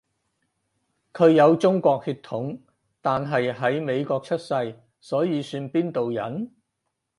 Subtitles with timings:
[1.13, 2.57] 佢有中國血統，
[3.01, 6.51] 但係喺美國出世，所以算邊度人？